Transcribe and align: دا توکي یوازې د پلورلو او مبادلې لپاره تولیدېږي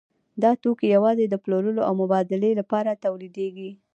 دا 0.43 0.51
توکي 0.61 0.87
یوازې 0.95 1.25
د 1.29 1.35
پلورلو 1.43 1.81
او 1.87 1.93
مبادلې 2.01 2.51
لپاره 2.59 2.99
تولیدېږي 3.03 3.69